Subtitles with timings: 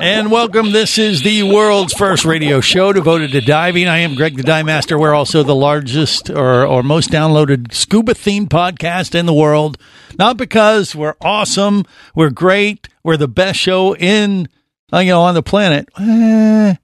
[0.00, 0.72] And welcome.
[0.72, 3.88] This is the world's first radio show devoted to diving.
[3.88, 4.98] I am Greg the Dive Master.
[4.98, 9.78] We're also the largest or, or most downloaded scuba themed podcast in the world.
[10.18, 14.48] Not because we're awesome, we're great, we're the best show in
[14.92, 15.88] uh, you know on the planet.
[15.98, 16.74] Eh,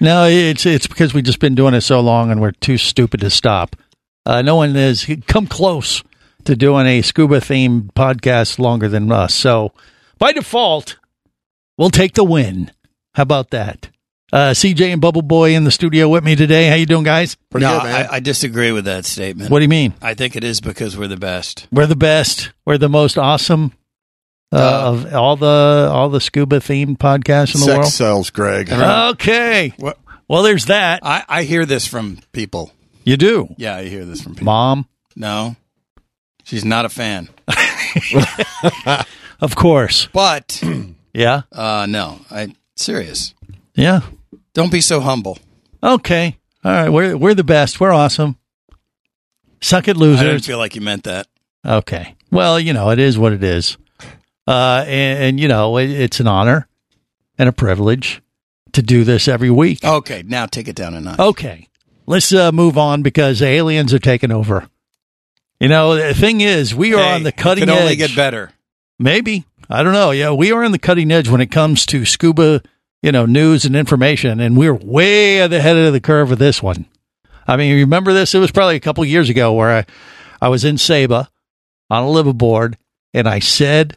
[0.00, 3.20] no, it's it's because we've just been doing it so long and we're too stupid
[3.20, 3.76] to stop.
[4.26, 6.02] Uh, no one has come close
[6.44, 9.34] to doing a scuba themed podcast longer than us.
[9.34, 9.72] So
[10.18, 10.98] by default,
[11.78, 12.70] we'll take the win.
[13.14, 13.88] How about that?
[14.32, 16.66] Uh, CJ and Bubble Boy in the studio with me today.
[16.68, 17.34] How you doing, guys?
[17.50, 18.06] Pretty no, good, man.
[18.10, 19.50] I, I disagree with that statement.
[19.50, 19.92] What do you mean?
[20.00, 21.66] I think it is because we're the best.
[21.70, 22.50] We're the best.
[22.64, 23.72] We're the most awesome
[24.50, 27.86] uh, Uh, of all the all the scuba themed podcasts in the Sex world.
[27.92, 28.70] sells, Greg.
[28.72, 29.74] Okay.
[29.76, 29.98] What-
[30.28, 31.00] Well, there's that.
[31.02, 32.72] I, I hear this from people.
[33.04, 34.46] You do, Yeah, I hear this from people.
[34.46, 34.88] Mom.
[35.16, 35.56] No,
[36.44, 37.28] she's not a fan.
[39.40, 40.06] Of course.
[40.12, 40.62] But
[41.12, 41.42] Yeah.
[41.52, 43.34] uh, no, I serious.
[43.74, 44.00] Yeah.
[44.54, 45.38] Don't be so humble.
[45.82, 46.36] Okay.
[46.64, 46.88] All right.
[46.88, 47.80] We're we're the best.
[47.80, 48.36] We're awesome.
[49.60, 50.20] Suck it, losers.
[50.20, 51.26] I didn't feel like you meant that.
[51.64, 52.16] Okay.
[52.30, 53.76] Well, you know, it is what it is.
[54.46, 56.66] Uh, and, and you know, it, it's an honor
[57.38, 58.20] and a privilege
[58.72, 59.84] to do this every week.
[59.84, 61.18] Okay, now take it down a notch.
[61.20, 61.68] Okay.
[62.06, 64.68] Let's uh, move on because aliens are taking over.
[65.60, 67.98] You know, the thing is, we are Hey, on the it cutting Could only edge.
[67.98, 68.50] get better.
[68.98, 69.44] Maybe.
[69.72, 70.10] I don't know.
[70.10, 72.60] Yeah, we are on the cutting edge when it comes to scuba,
[73.00, 76.38] you know, news and information, and we're way at the head of the curve with
[76.38, 76.84] this one.
[77.46, 78.34] I mean, you remember this?
[78.34, 79.86] It was probably a couple years ago where I,
[80.42, 81.30] I was in Saba
[81.88, 82.74] on a liveaboard,
[83.14, 83.96] and I said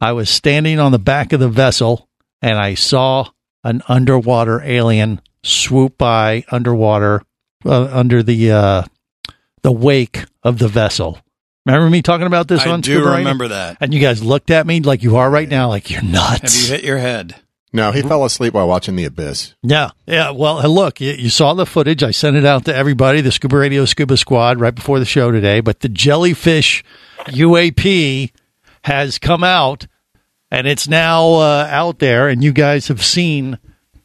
[0.00, 2.08] I was standing on the back of the vessel,
[2.40, 3.28] and I saw
[3.64, 7.22] an underwater alien swoop by underwater
[7.64, 8.82] uh, under the uh,
[9.62, 11.18] the wake of the vessel.
[11.68, 13.18] Remember me talking about this I on do Scuba Radio?
[13.18, 13.76] remember that.
[13.80, 16.30] And you guys looked at me like you are right now, like you're nuts.
[16.30, 16.68] Have nuts.
[16.68, 17.34] you hit your head?
[17.74, 19.54] No, he fell asleep while watching The Abyss.
[19.62, 20.30] yeah, yeah.
[20.30, 22.02] Well, look, you, you saw the footage.
[22.02, 25.30] I sent it out to everybody, the Scuba Radio Scuba Squad, right before the show
[25.30, 25.60] today.
[25.60, 26.82] But the jellyfish
[27.26, 28.30] UAP
[28.84, 29.86] has come out,
[30.50, 33.58] and it's now uh, out there, and you guys have seen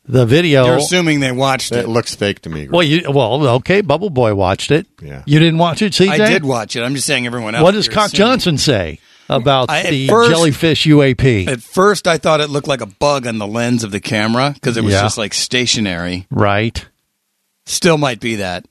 [0.06, 0.66] the video.
[0.66, 1.88] You're assuming they watched It it.
[1.90, 2.66] looks fake to me.
[2.66, 2.72] Greg.
[2.72, 3.82] well, you well, okay.
[3.82, 4.86] Bubble Boy watched it.
[5.02, 5.24] Yeah.
[5.26, 6.10] You didn't watch it, CJ?
[6.10, 6.82] I did watch it.
[6.84, 7.64] I'm just saying everyone else.
[7.64, 8.18] What does Cock assuming.
[8.32, 9.00] Johnson say
[9.30, 11.48] about I- the first- jellyfish UAP?
[11.48, 14.52] At first, I thought it looked like a bug on the lens of the camera
[14.54, 15.02] because it was Yeah.
[15.02, 16.28] just like stationary.
[16.30, 16.86] right.
[17.66, 18.66] Still might be that.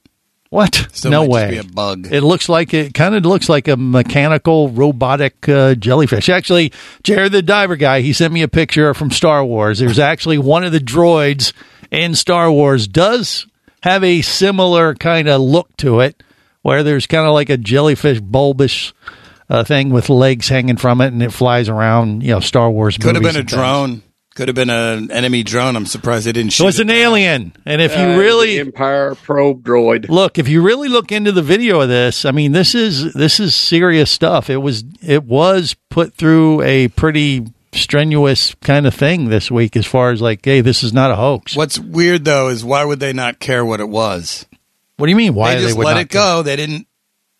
[0.53, 0.87] What?
[0.93, 1.53] Still no way.
[1.53, 2.09] Be a bug.
[2.13, 6.29] It looks like it kind of looks like a mechanical robotic uh, jellyfish.
[6.29, 9.79] Actually, Jared the diver guy, he sent me a picture from Star Wars.
[9.79, 11.55] There's actually one of the droids
[11.91, 13.47] in Star Wars does
[13.83, 16.23] have a similar kind of look to it,
[16.61, 18.93] where there's kind of like a jellyfish bulbous
[19.49, 22.23] uh, thing with legs hanging from it, and it flies around.
[22.23, 22.99] You know, Star Wars.
[22.99, 24.03] Could have been a drone.
[24.34, 25.76] Could have been an enemy drone.
[25.76, 26.66] I'm surprised they didn't shoot It shoot.
[26.66, 26.97] was an down.
[26.97, 30.09] alien, and if Uh, you the really Empire probe droid.
[30.09, 33.38] look if you really look into the video of this i mean this is this
[33.38, 37.44] is serious stuff it was it was put through a pretty
[37.75, 41.17] strenuous kind of thing this week as far as like hey this is not a
[41.17, 44.46] hoax What's weird though is why would they not care what it was?
[44.96, 46.43] what do you mean why they just would let not it go.
[46.43, 46.87] They didn't.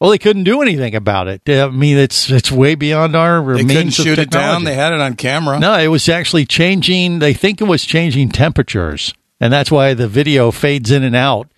[0.03, 3.63] Well they couldn't do anything about it i mean it's it's way beyond our They
[3.63, 4.65] means couldn't shoot it down.
[4.65, 5.59] They had it on camera.
[5.61, 10.09] no it was actually changing they think it was changing temperatures and that's why the
[10.09, 11.51] video fades in and out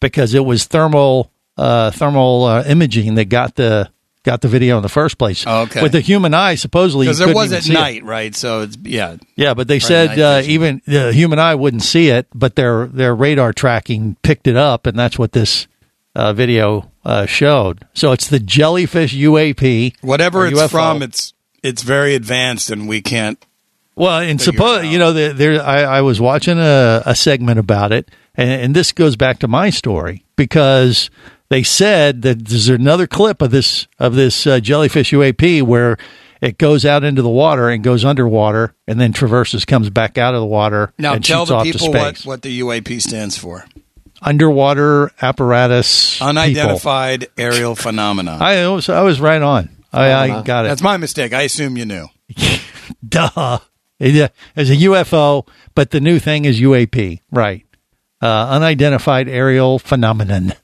[0.00, 3.88] because it was thermal uh, thermal uh, imaging that got the
[4.24, 5.44] got the video in the first place.
[5.46, 5.82] Oh, okay.
[5.82, 7.74] With the human eye, supposedly, because it couldn't was at see it.
[7.74, 8.34] night, right?
[8.34, 9.16] So it's yeah.
[9.36, 13.14] Yeah, but they said uh, even the human eye wouldn't see it, but their their
[13.14, 15.66] radar tracking picked it up, and that's what this
[16.14, 17.86] uh, video uh, showed.
[17.94, 19.94] So it's the jellyfish UAP.
[20.02, 20.70] Whatever it's UFO.
[20.70, 21.32] from, it's
[21.62, 23.44] it's very advanced, and we can't.
[23.94, 27.92] Well, and suppose you know there, there I, I was watching a, a segment about
[27.92, 31.10] it, and, and this goes back to my story because
[31.50, 35.98] they said that there's another clip of this of this uh, jellyfish UAP where
[36.40, 40.34] it goes out into the water and goes underwater, and then traverses, comes back out
[40.34, 43.64] of the water, Now tell the people what, what the UAP stands for.
[44.22, 46.28] Underwater apparatus, people.
[46.28, 48.32] Unidentified aerial phenomena.
[48.40, 49.68] I was I was right on.
[49.92, 50.68] I, I got it.
[50.68, 51.32] That's my mistake.
[51.34, 52.06] I assume you knew.
[53.08, 53.58] Duh.
[53.98, 57.20] Yeah, It's a UFO, but the new thing is UAP.
[57.30, 57.64] Right.
[58.20, 60.54] Uh, unidentified aerial phenomenon.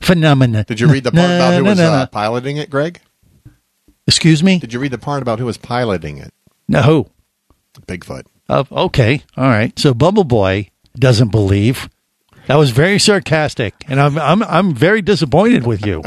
[0.00, 0.64] Phenomenon.
[0.68, 3.00] Did you read the part about who was uh, piloting it, Greg?
[4.06, 4.58] Excuse me?
[4.58, 6.32] Did you read the part about who was piloting it?
[6.68, 6.82] No.
[6.82, 7.10] Who?
[7.86, 8.26] Bigfoot.
[8.48, 9.22] Uh, okay.
[9.36, 9.76] All right.
[9.78, 11.88] So Bubble Boy doesn't believe.
[12.48, 16.02] That was very sarcastic, and I'm I'm I'm very disappointed with you.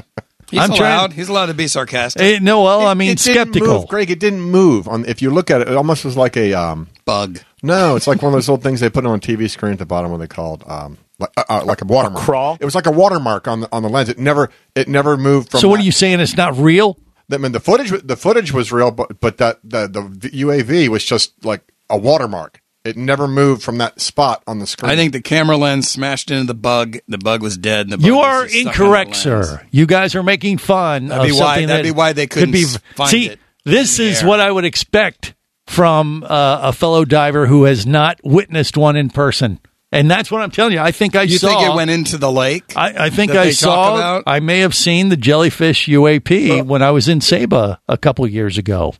[0.49, 0.77] He's I'm allowed.
[0.77, 1.11] trying.
[1.11, 2.21] He's allowed to be sarcastic.
[2.21, 3.79] Eh, no, well, I mean It didn't skeptical.
[3.81, 4.11] move, Greg.
[4.11, 4.87] It didn't move.
[4.87, 6.89] On if you look at it, it almost was like a um.
[7.05, 7.39] Bug.
[7.63, 9.79] No, it's like one of those old things they put on a TV screen at
[9.79, 10.11] the bottom.
[10.11, 12.25] What they called um, like, uh, uh, like a watermark.
[12.25, 12.57] crawl?
[12.59, 14.09] It was like a watermark on the on the lens.
[14.09, 15.59] It never it never moved from.
[15.59, 15.83] So what that.
[15.83, 16.19] are you saying?
[16.19, 16.97] It's not real?
[17.31, 21.05] I mean, the footage the footage was real, but but that the the UAV was
[21.05, 22.60] just like a watermark.
[22.83, 24.91] It never moved from that spot on the screen.
[24.91, 26.97] I think the camera lens smashed into the bug.
[27.07, 27.81] The bug was dead.
[27.81, 29.67] And the bug You are just stuck on the incorrect, sir.
[29.69, 32.25] You guys are making fun That'd of be why- something that'd that be why they
[32.27, 32.63] could couldn't be.
[32.63, 34.27] s- find see, it this is air.
[34.27, 35.35] what I would expect
[35.67, 39.59] from uh, a fellow diver who has not witnessed one in person,
[39.91, 40.79] and that's what I'm telling you.
[40.79, 41.49] I think I You saw.
[41.49, 42.73] think it went into the lake?
[42.75, 43.95] I, I think I saw.
[43.95, 44.23] about?
[44.25, 48.57] I may have seen the jellyfish UAP when I was in Saba a couple years
[48.57, 48.95] ago.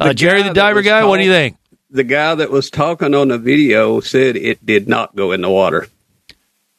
[0.00, 1.56] Uh, The Jerry guy the diver was guy, what do you think?
[1.90, 5.50] The guy that was talking on the video said it did not go in the
[5.50, 5.88] water.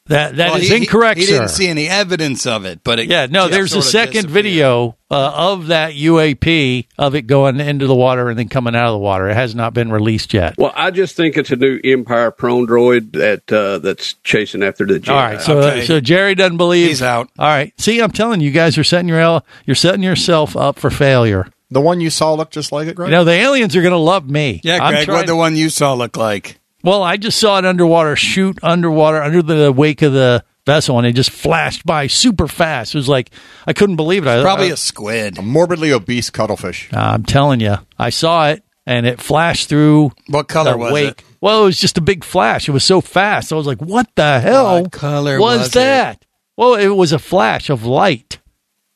[0.06, 1.32] That that is Well, he- he- incorrect, He, sir.
[1.34, 5.32] didn't see any evidence of it, but it, Yeah, no, there's a second video uh,
[5.34, 8.98] of that UAP of it going into the water and then coming out of the
[8.98, 9.28] water.
[9.28, 10.54] It has not been released yet.
[10.58, 14.84] Well, I just think it's a new Empire probe droid that uh, that's chasing after
[14.84, 15.10] the Jedi.
[15.10, 15.84] All right, so Okay.
[15.86, 16.88] so Jerry doesn't believe.
[16.88, 17.28] He's out.
[17.38, 20.56] All right, see, I'm telling you, guys, you guys are setting your you're setting yourself
[20.56, 21.46] up for failure.
[21.70, 23.10] The one you saw looked just like it, Greg.
[23.10, 24.60] You know, the aliens are going to love me.
[24.64, 26.58] Yeah, I'm Greg, trying- what the one you saw look like?
[26.82, 31.06] well, I just saw it underwater shoot underwater under the wake of the vessel, and
[31.06, 32.94] it just flashed by super fast.
[32.94, 33.30] It was like
[33.66, 34.30] I couldn't believe it.
[34.30, 35.38] I, Probably I, a squid.
[35.38, 36.88] a morbidly obese cuttlefish.
[36.92, 40.92] Uh, I'm telling you, I saw it, and it flashed through What color the was
[40.92, 41.08] wake.
[41.20, 41.24] it?
[41.40, 42.68] Well, it was just a big flash.
[42.68, 43.52] It was so fast.
[43.52, 45.72] I was like, "What the hell What color was, was it?
[45.74, 46.24] that?"
[46.56, 48.38] Well, it was a flash of light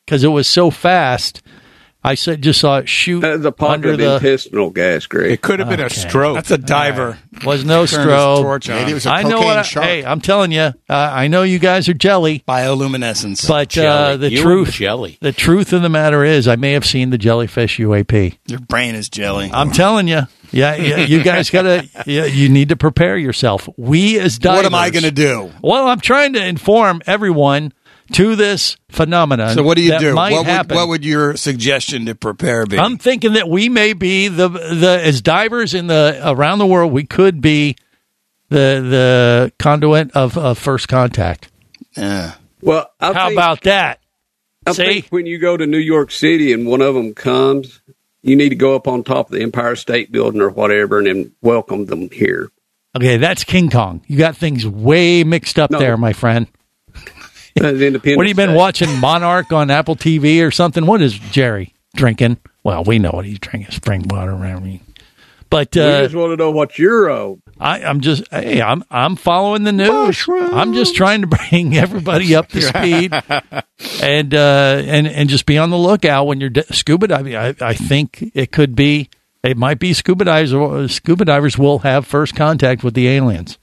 [0.05, 1.41] because it was so fast.
[2.05, 4.15] I said, just saw it shoot Uh, the under positive the.
[4.15, 5.31] intestinal gas, Greg.
[5.31, 6.35] It could have been a stroke.
[6.35, 7.17] That's a diver.
[7.43, 8.07] Was no stroke.
[8.37, 8.69] his torch.
[8.69, 9.57] Maybe it was a I know cocaine what.
[9.57, 9.85] I, shark.
[9.85, 13.47] hey, I'm telling you, uh, I know you guys are jelly, Bioluminescence.
[13.47, 15.17] but uh, the You truth, jelly.
[15.21, 18.37] the truth of the matter is, I may have seen the jellyfish UAP.
[18.47, 19.49] Your brain is jelly.
[19.53, 20.21] I'm telling you.
[20.51, 21.89] Yeah, yeah, you guys gotta.
[22.05, 23.67] Yeah, you need to prepare yourself.
[23.77, 24.57] We as divers.
[24.57, 25.51] what am I going to do?
[25.61, 27.73] Well, I'm trying to inform everyone
[28.13, 29.55] to this phenomenon.
[29.55, 30.15] So what do you do?
[30.15, 32.77] What would, what would your suggestion to prepare be?
[32.77, 36.91] I'm thinking that we may be the the as divers in the around the world.
[36.91, 37.75] We could be
[38.49, 41.49] the the conduit of, of first contact.
[41.97, 42.35] Yeah.
[42.61, 43.99] well, I How think, about that?
[44.67, 44.83] I See?
[44.85, 47.81] think when you go to New York City and one of them comes,
[48.21, 51.07] you need to go up on top of the Empire State Building or whatever and
[51.07, 52.49] then welcome them here.
[52.95, 54.01] Okay, that's King Kong.
[54.07, 55.79] You got things way mixed up No.
[55.79, 56.47] there, my friend.
[58.17, 58.99] What have you been watching?
[58.99, 60.85] Monarch on Apple TV or something?
[60.85, 62.37] What is Jerry drinking?
[62.63, 64.33] Well, we know what he's drinking: spring water.
[64.35, 64.81] I mean.
[65.49, 67.41] But we uh, just want to know what you're owed.
[67.59, 70.25] I, I'm just, hey, I'm I'm following the news.
[70.27, 73.13] I'm just trying to bring everybody up to speed,
[74.01, 77.35] and uh, and and just be on the lookout when you're di- scuba diving.
[77.35, 79.09] I, I think it could be,
[79.43, 80.95] it might be scuba divers.
[80.95, 83.57] Scuba divers will have first contact with the aliens.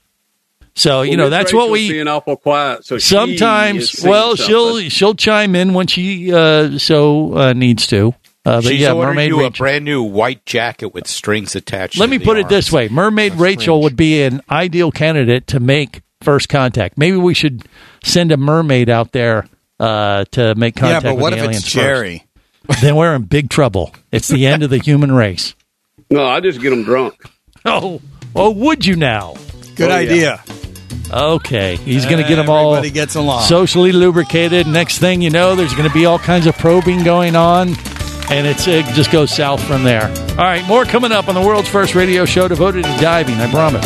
[0.74, 2.84] So you know Miss that's what Rachel's we being awful quiet.
[2.84, 3.90] So sometimes.
[3.90, 4.88] seeing Well, she'll something.
[4.88, 8.14] she'll chime in when she uh, so uh, needs to.
[8.44, 11.96] Uh, but She's yeah, ordered mermaid you a brand new white jacket with strings attached.
[11.98, 15.46] Let to me the put it this way: Mermaid Rachel would be an ideal candidate
[15.48, 16.98] to make first contact.
[16.98, 17.62] Maybe we should
[18.02, 19.46] send a mermaid out there
[19.78, 21.04] uh, to make contact.
[21.04, 22.26] Yeah, but with what the if it's Jerry?
[22.66, 22.82] first.
[22.82, 23.94] Then we're in big trouble.
[24.10, 25.54] It's the end of the human race.
[26.10, 27.14] No, I just get them drunk.
[27.64, 28.02] Oh,
[28.34, 29.34] oh, would you now?
[29.76, 30.42] Good Oh, yeah.
[31.12, 31.24] Idea.
[31.26, 33.42] Okay, he's going to get them all Everybody gets along.
[33.42, 34.66] socially lubricated.
[34.66, 37.68] Next thing you know, there's going to be all kinds of probing going on,
[38.30, 40.08] and it's it just goes south from there.
[40.30, 43.36] All right, more coming up on the world's first radio show devoted to diving.
[43.36, 43.84] I promise.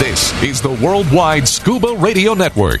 [0.00, 2.80] This is the Worldwide Scuba Radio Network.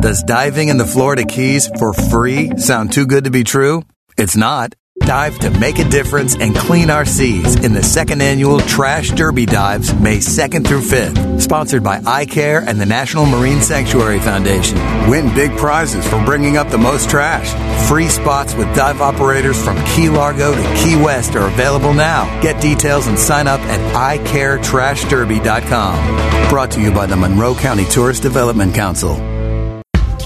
[0.00, 3.82] Does diving in the Florida Keys for free sound too good to be true?
[4.16, 4.76] It's not.
[5.00, 9.44] Dive to make a difference and clean our seas in the second annual Trash Derby
[9.44, 11.40] Dives, May 2nd through 5th.
[11.40, 14.78] Sponsored by iCare and the National Marine Sanctuary Foundation.
[15.10, 17.50] Win big prizes for bringing up the most trash.
[17.88, 22.40] Free spots with dive operators from Key Largo to Key West are available now.
[22.40, 23.80] Get details and sign up at
[24.18, 26.50] iCareTrashDerby.com.
[26.50, 29.37] Brought to you by the Monroe County Tourist Development Council.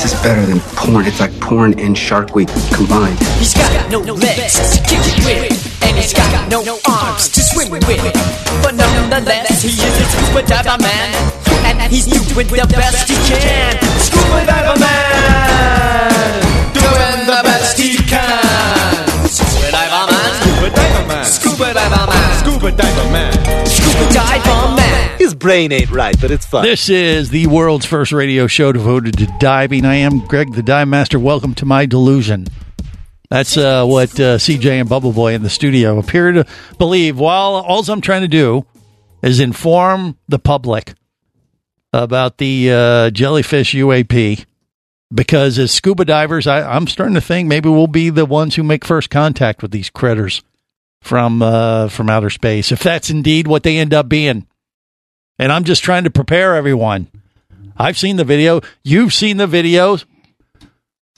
[0.00, 1.04] This is better than porn.
[1.04, 3.20] It's like porn and Shark Week combined.
[3.36, 5.52] He's got no legs to kick it with,
[5.84, 7.84] and he's got no arms to swim with.
[8.64, 11.12] But nonetheless, he is a scuba diver man,
[11.68, 13.76] and he's doing the best he can.
[14.00, 16.40] Scuba diver man,
[16.72, 19.28] doing the best he can.
[19.28, 24.48] Scuba diver man, scuba diver man, scuba diver man, scuba diver man, scuba diver man.
[24.48, 24.49] His
[25.40, 26.64] brain ain't right, but it's fun.
[26.64, 29.84] This is the world's first radio show devoted to diving.
[29.84, 31.18] I am Greg the Dive Master.
[31.18, 32.46] Welcome to my delusion.
[33.30, 36.46] That's uh, what uh, CJ and Bubble Boy in the studio appear to
[36.78, 37.18] believe.
[37.18, 38.66] While all I'm trying to do
[39.22, 40.94] is inform the public
[41.92, 44.44] about the uh, jellyfish UAP,
[45.12, 48.62] because as scuba divers, I, I'm starting to think maybe we'll be the ones who
[48.62, 50.42] make first contact with these critters
[51.00, 54.46] from uh, from outer space, if that's indeed what they end up being.
[55.40, 57.08] And I'm just trying to prepare everyone.
[57.74, 58.60] I've seen the video.
[58.84, 60.04] You've seen the videos.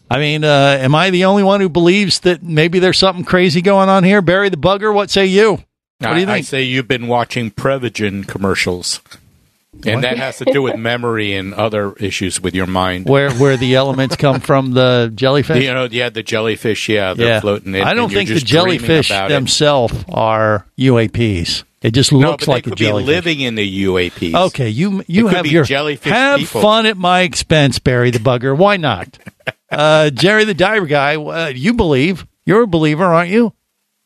[0.09, 3.63] I mean, uh, am I the only one who believes that maybe there's something crazy
[3.63, 4.23] going on here?
[4.23, 5.65] Barry the Bugger, what say you?
[5.99, 9.01] What do you I, I say you've been watching Prevagen commercials.
[9.85, 10.01] And What?
[10.03, 13.09] that has to do with memory and other issues with your mind.
[13.09, 15.65] Where where the elements come from the jellyfish?
[15.65, 17.75] You know, yeah, the jellyfish, yeah, they're yeah, floating.
[17.75, 21.65] and- I don't think the jellyfish themselves are UAPs.
[21.83, 23.07] It just looks but like they a could be jellyfish.
[23.09, 24.35] living in the UAPs.
[24.49, 26.61] Okay, you you It could have be your jellyfish have people.
[26.61, 28.57] fun at my expense, Barry the Bugger.
[28.57, 29.19] Why not?
[29.71, 33.53] uh, Jerry the Diver Guy, uh, you believe you're a believer, aren't you?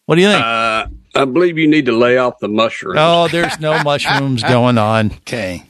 [0.06, 0.42] What do you think?
[0.42, 2.96] Uh, I believe you need to lay off the mushrooms.
[2.98, 5.12] oh, there's no mushrooms going on.
[5.12, 5.64] Okay.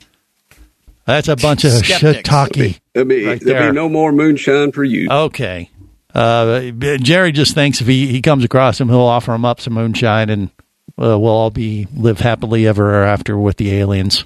[1.06, 2.28] That's a bunch of Skeptics.
[2.28, 2.80] shiitake.
[2.92, 3.72] There'll be, right there'll there.
[3.72, 5.08] be no more moonshine for you.
[5.10, 5.70] Okay.
[6.14, 9.74] Uh, Jerry just thinks if he, he comes across him, he'll offer him up some
[9.74, 10.50] moonshine, and
[10.98, 14.24] uh, we'll all be live happily ever after with the aliens,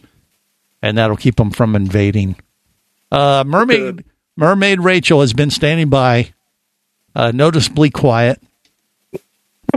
[0.82, 2.36] and that'll keep them from invading.
[3.12, 4.04] Uh, mermaid
[4.36, 6.32] Mermaid Rachel has been standing by,
[7.14, 8.40] uh, noticeably quiet,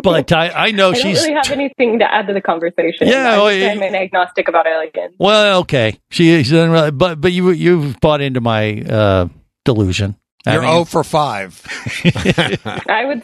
[0.01, 3.07] but I, I know I don't she's really have anything to add to the conversation.
[3.07, 5.15] Yeah, I well, just you- am an agnostic about aliens.
[5.17, 5.99] well, okay.
[6.09, 9.27] She, she doesn't really, but but you you've bought into my uh,
[9.65, 10.15] delusion.
[10.45, 11.67] You're Having- 0 for 5.
[12.89, 13.23] I would.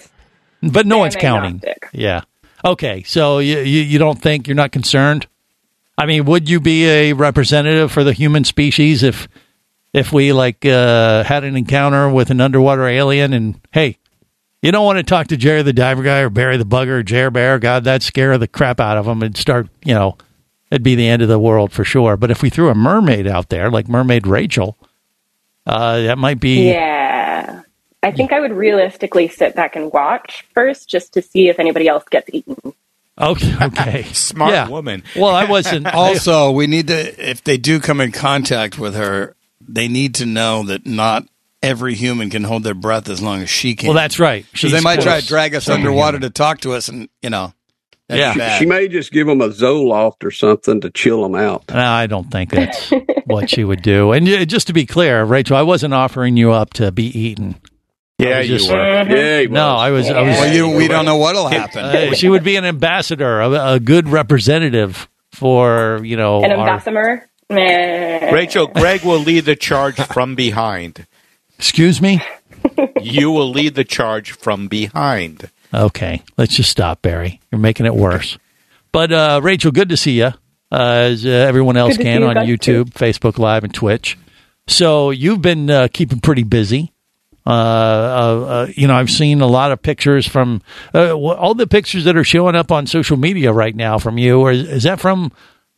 [0.64, 1.56] but no one's I'm counting.
[1.58, 1.90] agnostic.
[1.94, 2.22] Yeah.
[2.64, 3.04] Okay.
[3.04, 5.28] So you, you you don't think you're not concerned?
[5.98, 9.28] I mean, would you be a representative for the human species if
[9.94, 13.98] if we like uh, had an encounter with an underwater alien, and hey,
[14.62, 17.04] you don't want to talk to Jerry the diver guy or Barry the bugger or
[17.04, 17.60] Jer Bear.
[17.60, 20.18] God, that'd scare the crap out of them and start, you know,
[20.72, 22.18] it'd be the end of the world for sure.
[22.18, 24.78] But if we threw a mermaid out there, like Mermaid Rachel,
[25.66, 26.70] uh, that might be.
[26.70, 27.62] Yeah.
[28.02, 31.88] I think I would realistically sit back and watch first just to see if anybody
[31.88, 32.56] else gets eaten.
[33.20, 33.54] Okay.
[33.66, 34.04] okay.
[34.14, 34.70] Smart Yeah.
[34.70, 35.04] woman.
[35.16, 35.86] Well, I wasn't.
[35.94, 39.36] Also, we need to, if they do come in contact with her,
[39.68, 41.26] they need to know that not
[41.62, 43.88] every human can hold their breath as long as she can.
[43.88, 44.46] Well, that's right.
[44.54, 45.88] Because they She's might try to drag us Superhuman.
[45.90, 47.54] underwater to talk to us, and you know,
[48.08, 48.34] that'd Yeah.
[48.34, 48.60] be bad.
[48.60, 51.66] She may just give them a Zoloft or something to chill them out.
[51.70, 52.94] No, I don't think that's
[53.26, 54.14] what she would do.
[54.14, 57.56] And uh, just to be clear, Rachel, I wasn't offering you up to be eaten.
[58.20, 58.78] Yeah, I was you just- were.
[58.78, 59.76] Yeah, he No.
[59.76, 60.10] I was.
[60.10, 61.86] I was well, you, we don't know what'll happen.
[61.86, 66.44] uh, she would be an ambassador, a, a good representative for you know.
[66.44, 67.30] An our- ambassador?
[67.50, 68.32] Meh.
[68.32, 71.08] Rachel, Greg will lead the charge from behind.
[71.58, 72.22] excuse me.
[73.02, 75.50] You will lead the charge from behind.
[75.74, 77.40] Okay, let's just stop, Barry.
[77.52, 78.38] You're making it worse.
[78.92, 80.32] But uh, Rachel, good to see you, uh,
[80.72, 84.18] as uh, everyone else Good can you on guys, YouTube, Facebook Live, and Twitch.
[84.68, 86.92] So you've been uh, keeping pretty busy.
[87.46, 90.62] Uh, uh, uh, you know, I've seen a lot of pictures from
[90.94, 94.40] uh, all the pictures that are showing up on social media right now from you.
[94.40, 95.32] Or is, is that from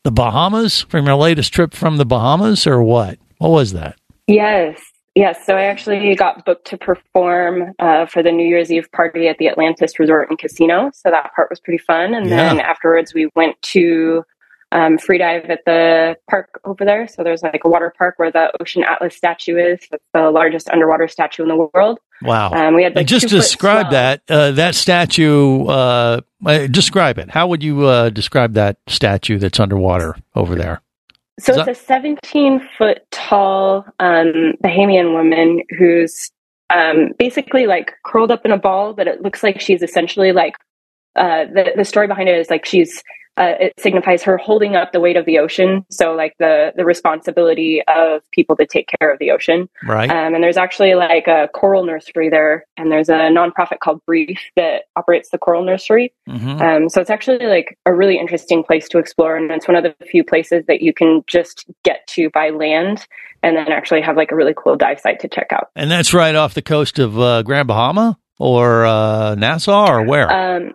[0.04, 3.20] the Bahamas, from your latest trip from the Bahamas, or what?
[3.38, 3.98] What was that?
[4.28, 4.82] Yes.
[5.16, 5.46] Yes.
[5.46, 9.38] So I actually got booked to perform uh, for the New Year's Eve party at
[9.38, 10.90] the Atlantis Resort and Casino.
[10.94, 12.14] So that part was pretty fun.
[12.14, 14.24] And then afterwards, we went to
[14.72, 17.08] um, free dive at the park over there.
[17.08, 19.80] So there's like a water park where the Ocean Atlas statue is.
[19.90, 22.00] That's the largest underwater statue in the world.
[22.22, 22.52] Wow!
[22.52, 23.92] Um, we had like and just describe swell.
[23.92, 25.66] that uh, that statue.
[25.66, 27.30] Uh, uh, describe it.
[27.30, 30.82] How would you uh, describe that statue that's underwater over there?
[31.40, 36.32] So Is it's a 17 foot tall um, Bahamian woman who's
[36.70, 40.56] um, basically like curled up in a ball, but it looks like she's essentially like
[41.16, 43.04] uh, the the story behind it is like she's
[43.42, 45.84] uh, it signifies her holding up the weight of the ocean.
[45.90, 49.68] So like the the responsibility of people to take care of the ocean.
[49.84, 50.10] Right.
[50.10, 54.38] Um, and there's actually like a coral nursery there, and there's a nonprofit called BREEF
[54.56, 56.14] that operates the coral nursery.
[56.30, 56.62] Mhm.
[56.62, 59.84] Um, so it's actually like a really interesting place to explore, and it's one of
[59.84, 63.08] the few places that you can just get to by land,
[63.42, 65.70] and then actually have like a really cool dive site to check out.
[65.76, 70.32] And that's right off the coast of uh, Grand Bahama or uh, Nassau or where?
[70.32, 70.74] Um,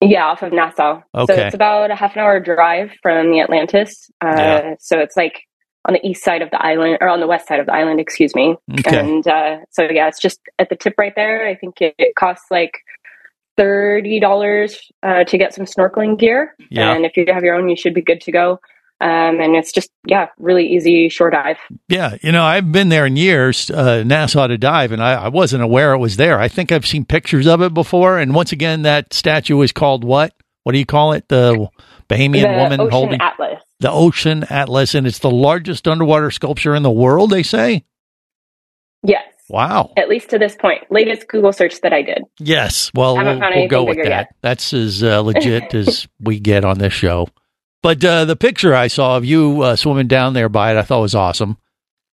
[0.00, 1.02] yeah, off of Nassau.
[1.14, 1.34] Okay.
[1.36, 4.10] So it's about a half an hour drive from the Atlantis.
[4.20, 4.74] Uh, Yeah.
[4.80, 5.42] So it's like
[5.86, 8.00] on the east side of the island, or on the west side of the island,
[8.00, 8.56] excuse me.
[8.80, 8.98] Okay.
[8.98, 11.46] And uh, so yeah, it's just at the tip right there.
[11.46, 12.78] I think it, it costs like
[13.56, 16.92] thirty dollars uh, to get some snorkeling gear, Yeah.
[16.94, 18.60] and if you have your own, you should be good to go.
[19.00, 21.56] Um, and it's just yeah, really easy shore dive.
[21.88, 25.28] yeah, you know, I've been there in years, uh, Nassau to dive, and I, I
[25.28, 26.38] wasn't aware it was there.
[26.38, 28.18] I think I've seen pictures of it before.
[28.18, 30.34] And once again, that statue is called what?
[30.64, 31.28] What do you call it?
[31.28, 31.68] The
[32.10, 33.62] Bahamian the woman Ocean holding Atlas.
[33.78, 37.30] the Ocean Atlas, and it's the largest underwater sculpture in the world.
[37.30, 37.84] They say.
[39.02, 39.24] Yes.
[39.48, 39.92] Wow.
[39.96, 42.22] At least to this point, latest Google search that I did.
[42.38, 42.90] Yes.
[42.94, 44.06] Well, we'll, we'll go with that.
[44.06, 44.34] yet.
[44.42, 47.28] That's as uh, legit as we get on this show.
[47.82, 50.82] But uh, the picture I saw of you uh, swimming down there by it, I
[50.82, 51.56] thought was awesome,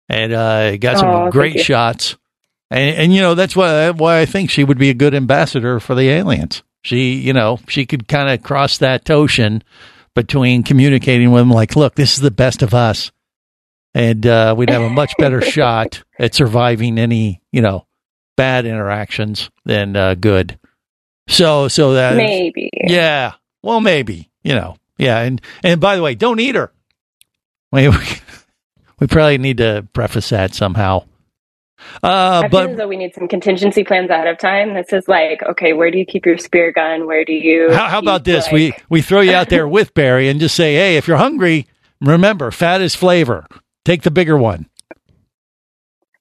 [0.09, 2.17] and uh, got some Oh, great shots.
[2.71, 5.79] And, and you know that's why why I think she would be a good ambassador
[5.79, 6.63] for the aliens.
[6.83, 9.63] She, you know, she could kind of cross that ocean
[10.15, 13.11] between communicating with them, like, look, this is the best of us,
[13.93, 17.85] and uh, we'd have a much better shot at surviving any, you know,
[18.35, 20.57] bad interactions than uh, good.
[21.27, 22.71] So, so that Maybe.
[22.73, 23.33] yeah.
[23.61, 24.31] Well, maybe.
[24.43, 24.75] You know.
[25.01, 25.19] Yeah.
[25.19, 26.71] And and by the way, don't eat her.
[27.73, 27.89] We
[28.99, 31.05] we probably need to preface that somehow.
[32.03, 34.75] Uh, I feel but as though we need some contingency plans ahead of time.
[34.75, 37.07] This is like, okay, where do you keep your spear gun?
[37.07, 37.71] Where do you?
[37.73, 38.45] how, how about this?
[38.45, 41.17] like- We we throw you out there with Barry and just say, hey, if you're
[41.17, 41.65] hungry,
[42.01, 43.47] remember, fat is flavor.
[43.85, 44.67] Take the bigger one.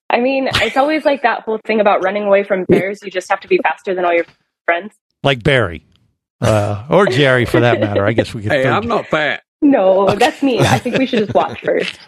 [0.08, 3.00] I mean, it's always like that whole thing about running away from bears.
[3.02, 4.24] You just have to be faster than all your
[4.64, 4.92] friends.
[5.22, 5.84] like Barry,
[6.40, 8.04] uh, or Jerry for that matter.
[8.04, 8.52] I guess we could.
[8.52, 9.42] Hey, I'm not fat.
[9.62, 10.60] No, that's me.
[10.60, 11.98] I think we should just watch first.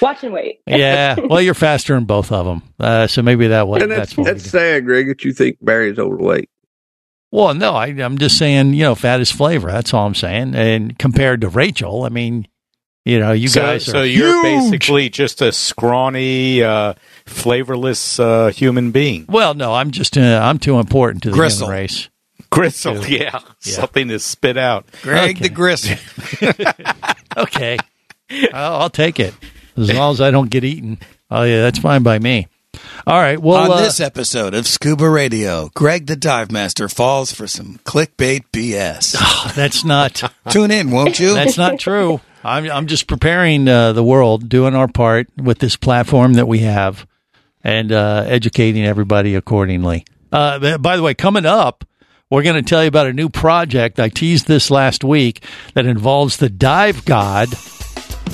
[0.00, 0.60] Watch and wait.
[0.66, 1.16] yeah.
[1.18, 4.28] Well, you're faster in both of them, uh, so maybe that was and that's that's
[4.28, 6.48] that's sad, Greg, that you think Barry's overweight.
[7.32, 9.70] Well, no, I, I'm just saying, you know, fat is flavor.
[9.70, 10.54] That's all I'm saying.
[10.56, 12.48] And compared to Rachel, I mean,
[13.04, 14.70] you know, you so, guys are so you're huge.
[14.70, 16.94] basically just a scrawny, uh,
[17.26, 19.26] flavorless uh, human being.
[19.28, 21.68] Well, no, I'm just uh, I'm too important to the Gristle.
[21.68, 22.08] human race.
[22.50, 23.38] Gristle, yeah.
[23.60, 24.86] Something to spit out.
[25.02, 25.96] Greg the Gristle.
[27.36, 27.78] Okay,
[28.52, 29.32] I'll, I'll take it
[29.76, 30.98] as long as I don't get eaten.
[31.30, 32.48] Oh yeah, that's fine by me.
[33.06, 33.38] All right.
[33.40, 37.78] Well, on uh, this episode of Scuba Radio, Greg the Dive Master falls for some
[37.84, 39.54] clickbait BS.
[39.54, 40.22] that's not.
[40.50, 41.34] Tune in, won't you?
[41.34, 42.20] That's not true.
[42.42, 46.60] I'm I'm just preparing uh, the world, doing our part with this platform that we
[46.60, 47.06] have,
[47.62, 50.04] and uh, educating everybody accordingly.
[50.32, 51.84] Uh, by the way, coming up,
[52.30, 53.98] we're going to tell you about a new project.
[53.98, 57.48] I teased this last week that involves the dive god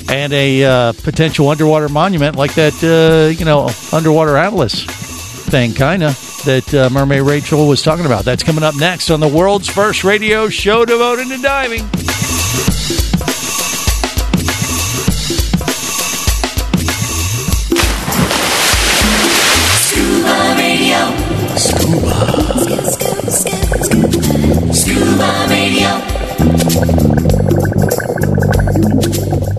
[0.09, 6.03] and a uh, potential underwater monument like that, uh, you know, underwater atlas thing, kind
[6.03, 6.13] of,
[6.45, 8.23] that uh, Mermaid Rachel was talking about.
[8.23, 12.06] That's coming up next on the world's first radio show devoted to diving.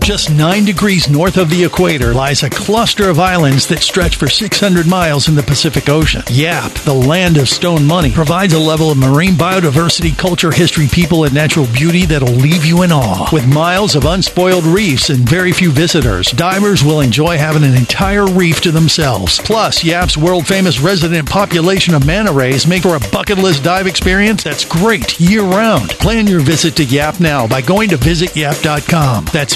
[0.09, 4.27] Just nine degrees north of the equator lies a cluster of islands that stretch for
[4.27, 6.23] 600 miles in the Pacific Ocean.
[6.31, 11.25] Yap, the land of stone money, provides a level of marine biodiversity, culture, history, people,
[11.25, 13.29] and natural beauty that'll leave you in awe.
[13.31, 18.25] With miles of unspoiled reefs and very few visitors, divers will enjoy having an entire
[18.25, 19.37] reef to themselves.
[19.37, 23.85] Plus, Yap's world famous resident population of manta rays make for a bucket list dive
[23.85, 25.91] experience that's great year round.
[25.91, 29.25] Plan your visit to Yap now by going to visityap.com.
[29.31, 29.55] That's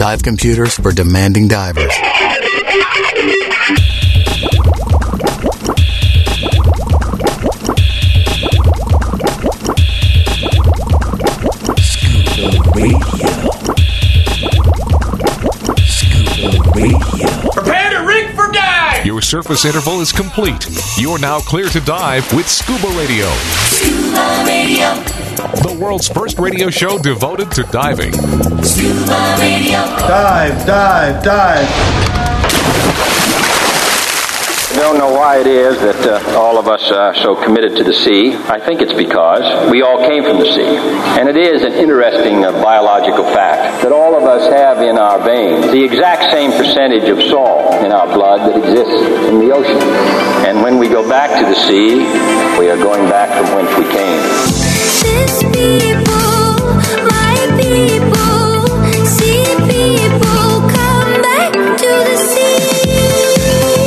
[0.00, 1.92] Dive computers for demanding divers.
[11.82, 12.98] Scuba radio.
[15.84, 17.50] Scuba radio.
[17.52, 19.04] Prepare to rig for dive!
[19.04, 20.66] Your surface interval is complete.
[20.96, 23.28] You're now clear to dive with Scuba Radio.
[23.68, 25.29] Scuba Radio.
[25.50, 28.12] The world's first radio show devoted to diving.
[28.62, 29.82] Scuba Radio.
[30.06, 31.68] Dive, dive, dive.
[34.70, 37.84] I don't know why it is that uh, all of us are so committed to
[37.84, 38.32] the sea.
[38.46, 40.78] I think it's because we all came from the sea.
[41.18, 45.18] And it is an interesting uh, biological fact that all of us have in our
[45.18, 49.82] veins the exact same percentage of salt in our blood that exists in the ocean.
[50.46, 51.96] And when we go back to the sea,
[52.56, 54.69] we are going back from whence we came.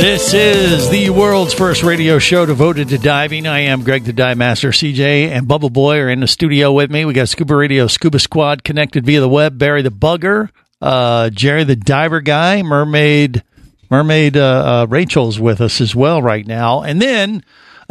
[0.04, 3.46] This is the world's first radio show devoted to diving.
[3.46, 4.70] I am Greg the Dive Master.
[4.70, 7.06] CJ and Bubble Boy are in the studio with me.
[7.06, 9.58] We got Scuba Radio Scuba Squad connected via the web.
[9.58, 10.50] Barry the Bugger,
[10.82, 13.44] uh, Jerry the Diver Guy, Mermaid,
[13.92, 16.82] Mermaid uh, uh, Rachel's with us as well right now.
[16.82, 17.44] And then,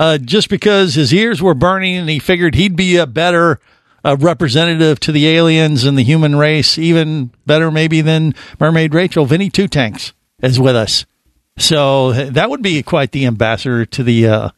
[0.02, 3.60] uh, just because his ears were burning and he figured he'd be a better
[4.04, 9.26] uh, representative to the aliens and the human race, even better maybe than Mermaid Rachel,
[9.26, 10.12] Vinny Two Tanks
[10.42, 11.06] is with us.
[11.56, 14.48] So that would be quite the ambassador to the uh,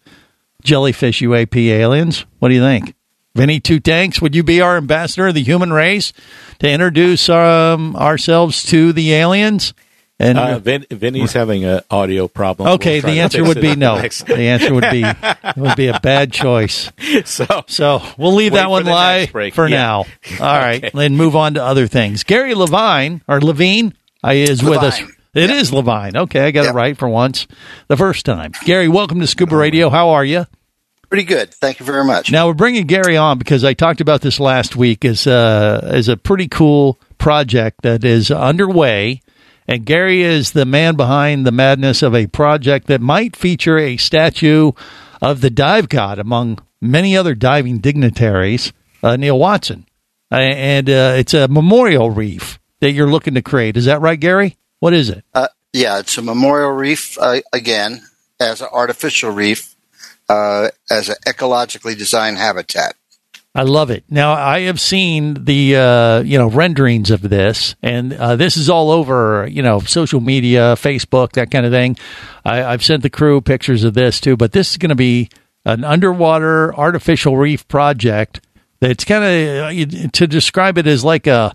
[0.63, 2.25] jellyfish UAP aliens.
[2.39, 2.95] What do you think?
[3.35, 6.15] Vinny Two Tanks, would you be our ambassador of the human race
[6.61, 9.75] to introduce um, ourselves to the aliens?
[10.21, 12.69] And uh, Vin, Vinny's having an audio problem.
[12.75, 13.97] Okay, We'll the answer would be no.
[14.01, 14.27] next.
[14.27, 16.91] The answer would be it would be a bad choice.
[17.25, 19.77] So, so we'll leave that one the lie for Yeah.
[19.77, 19.99] now.
[20.41, 20.91] All right, Okay.
[20.95, 22.23] then move on to other things.
[22.23, 25.01] Gary Levine or Levine uh, is with us.
[25.01, 25.17] Levine.
[25.35, 26.17] It is Levine.
[26.17, 27.47] Okay, I got it right for once,
[27.89, 28.53] the first time.
[28.65, 29.91] Gary, welcome to Scuba Radio.
[29.91, 30.47] How are you?
[31.09, 31.53] Pretty good.
[31.55, 32.31] Thank you very much.
[32.31, 36.09] Now we're bringing Gary on because I talked about this last week as uh, as
[36.09, 39.23] a pretty cool project that is underway,
[39.67, 43.97] and Gary is the man behind the madness of a project that might feature a
[43.97, 44.73] statue
[45.23, 48.73] of the dive god among many other diving dignitaries,
[49.03, 49.87] uh, Neal Watson,
[50.31, 53.77] and uh, it's a memorial reef that you're looking to create.
[53.77, 54.57] Is that right, Gary?
[54.81, 55.25] What is it?
[55.33, 58.03] Uh, yeah, it's a memorial reef uh, again
[58.39, 59.75] as an artificial reef,
[60.29, 62.97] uh, as an ecologically designed habitat.
[63.57, 64.05] I love it.
[64.11, 68.69] Now I have seen the uh, you know renderings of this, and uh, this is
[68.69, 71.97] all over you know social media, Facebook, that kind of thing.
[72.45, 75.29] I, I've sent the crew pictures of this too, but this is going to be
[75.65, 78.41] an underwater artificial reef project.
[78.81, 81.55] That's kind of to describe it as like a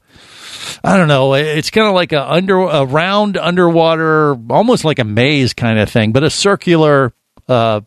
[0.83, 1.33] I don't know.
[1.33, 5.89] It's kind of like a under a round underwater, almost like a maze kind of
[5.89, 7.13] thing, but a circular,
[7.47, 7.81] uh,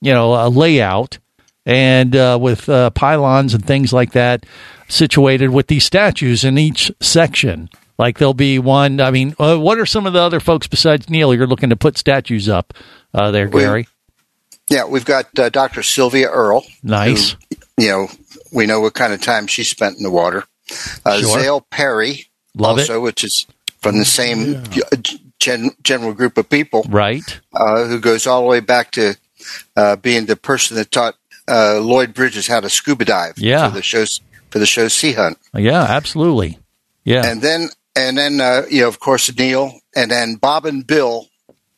[0.00, 1.18] you know, a layout,
[1.68, 4.44] and uh, with uh, pylons and things like that
[4.88, 7.68] situated with these statues in each section.
[7.98, 9.00] Like there'll be one.
[9.00, 11.76] I mean, uh, what are some of the other folks besides Neal you're looking to
[11.76, 12.72] put statues up
[13.12, 13.88] uh, there, We- Gary?
[14.70, 15.82] Yeah, we've got uh, Dr.
[15.82, 16.62] Sylvia Earle.
[16.82, 17.32] Nice.
[17.32, 17.38] who,
[17.84, 18.08] you know,
[18.52, 20.44] we know what kind of time she spent in the water.
[21.06, 21.40] Uh, Sure.
[21.40, 22.82] Zale Parry, Love it.
[22.82, 23.46] also, which is
[23.80, 24.62] from the same
[25.38, 27.40] gen- general group of people, Right.
[27.54, 29.16] uh, who goes all the way back to
[29.76, 31.14] uh, being the person that taught
[31.48, 33.38] uh, Lloyd Bridges how to scuba dive.
[33.38, 33.68] Yeah.
[33.68, 35.38] For the shows for the show Sea Hunt.
[35.54, 36.58] Yeah, absolutely.
[37.04, 37.24] Yeah.
[37.24, 41.26] And then and then uh, you know, of course, Neal, and then Bob and Bill.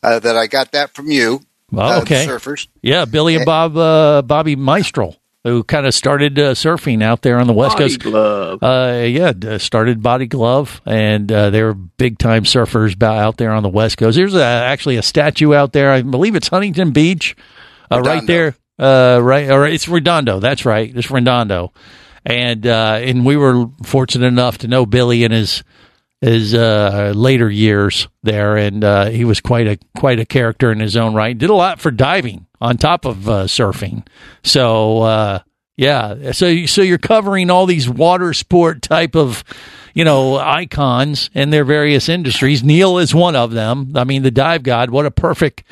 [0.03, 1.43] Uh, that I got that from you.
[1.71, 2.27] Well, uh, the okay.
[2.27, 2.69] surfers.
[2.83, 7.39] Yeah, Billy and Bob, uh, Bobby Meistrell, who kind of started uh, surfing out there
[7.39, 8.01] on the West Body Coast.
[8.01, 8.63] glove.
[8.63, 13.69] Uh, yeah, started Body Glove, and uh, they're big time surfers out there on the
[13.69, 14.17] West Coast.
[14.17, 15.93] There's a, actually a statue out there.
[15.93, 17.37] I believe it's Huntington Beach,
[17.91, 18.57] uh, right there.
[18.81, 20.41] Uh, right, or it's Redondo.
[20.41, 20.91] That's right.
[20.97, 21.75] It's Redondo,
[22.25, 25.63] and uh, and we were fortunate enough to know Billy in his
[26.23, 30.81] his uh, later years there, and uh, he was quite a quite a character in
[30.81, 31.37] his own right.
[31.37, 34.07] Did a lot for diving on top of uh, surfing.
[34.45, 35.39] So uh,
[35.77, 39.45] yeah, so so you're covering all these water sport type of
[39.93, 42.65] you know icons in their various industries.
[42.65, 43.93] Neal is one of them.
[43.95, 44.89] I mean, the dive god.
[44.89, 45.65] What a perfect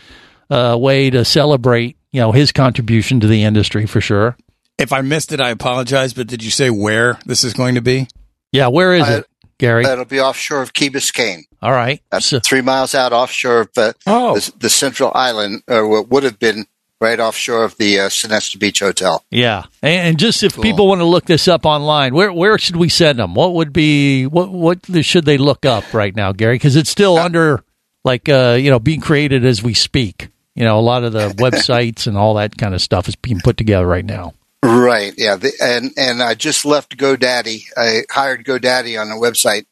[0.50, 4.36] way to celebrate you know his contribution to the industry for sure.
[4.78, 6.12] If I missed it, I apologize.
[6.14, 8.06] But did you say where this is going to be?
[8.52, 9.26] Yeah, where is Uh, it,
[9.58, 9.84] Gary?
[9.84, 11.42] It'll be offshore of Key Biscayne.
[11.60, 12.00] all right.
[12.10, 16.38] That's three miles out offshore of uh, the, the central island, or what would have
[16.38, 16.66] been
[17.00, 19.24] right offshore of the uh, Sonesta Beach Hotel.
[19.30, 22.76] Yeah, and, and just if people want to look this up online, where where should
[22.76, 23.34] we send them?
[23.34, 26.54] What would be what what should they look up right now, Gary?
[26.54, 27.62] Because it's still under
[28.04, 30.28] like uh, you know being created as we speak.
[30.58, 33.38] You know, a lot of the websites and all that kind of stuff is being
[33.40, 34.34] put together right now.
[34.62, 35.14] Right.
[35.16, 35.36] Yeah.
[35.36, 37.62] The, and and I just left GoDaddy.
[37.76, 39.66] I hired GoDaddy on the website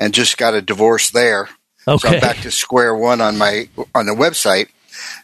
[0.00, 1.48] and just got a divorce there.
[1.84, 2.14] So Okay.
[2.16, 4.68] I'm back to square one on my on the website,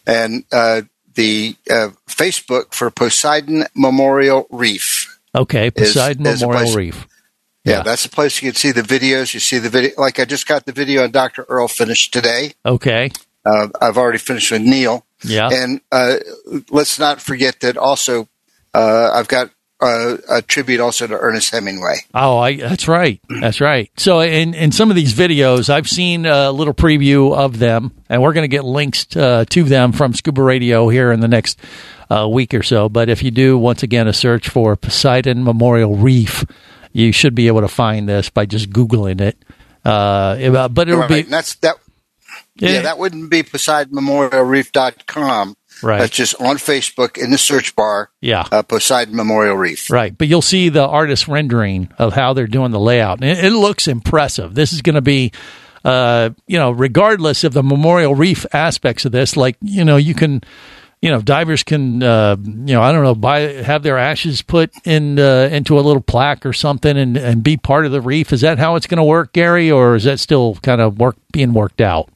[0.07, 0.83] and uh,
[1.15, 5.19] the uh, Facebook for Poseidon Memorial Reef.
[5.35, 7.07] Okay, Poseidon is Memorial Reef.
[7.65, 7.83] Yeah.
[7.83, 9.35] that's the place you can see the videos.
[9.35, 9.91] You see the video.
[9.99, 11.45] Like I just got the video on Dr.
[11.49, 12.55] Earle finished today.
[12.65, 13.11] Okay,
[13.45, 15.05] Uh, I've already finished with Neal.
[15.25, 15.49] Yeah.
[15.53, 16.17] And uh,
[16.71, 18.29] let's not forget that also
[18.75, 19.51] uh, I've got
[19.81, 21.99] uh, a tribute also to Ernest Hemingway.
[22.13, 23.21] Oh, I, that's right.
[23.41, 23.91] That's right.
[23.97, 28.21] So, in, in some of these videos, I've seen a little preview of them, and
[28.21, 31.61] we're going to get links uh, to them from Scuba Radio here in the next
[32.11, 32.89] uh, week or so.
[32.89, 36.45] But if you do, once again, a search for Poseidon Memorial Reef,
[36.93, 39.39] you should be able to find this by just Googling it.
[39.85, 41.77] Uh, but it'll Right, be and that's that.
[42.59, 42.71] Yeah.
[42.71, 42.83] Yeah.
[42.83, 45.57] that wouldn't be PoseidonMemorialReef.com.
[45.83, 45.99] Right.
[45.99, 48.11] That's just on Facebook in the search bar.
[48.21, 48.45] Yeah.
[48.51, 49.89] Uh, Poseidon Memorial Reef.
[49.91, 53.45] Right, but you'll see the artist rendering of how they're doing the layout, and it,
[53.45, 54.57] it looks impressive.
[54.57, 55.31] This is going to be,
[55.85, 60.15] uh, you know, regardless of the memorial reef aspects of this, like you know, you
[60.15, 60.41] can,
[61.01, 64.73] you know, divers can, uh, you know, I don't know, buy have their ashes put
[64.85, 68.33] in uh, into a little plaque or something, and and be part of the reef.
[68.33, 71.15] Is that how it's going to work, Gary, or is that still kind of work
[71.31, 72.11] being worked out?